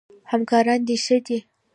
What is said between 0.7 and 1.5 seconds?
د ښه دي؟